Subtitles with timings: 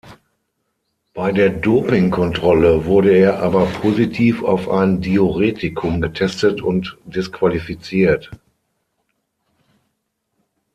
[1.13, 8.31] Bei der Dopingkontrolle wurde er aber positiv auf ein Diuretikum getestet und disqualifiziert.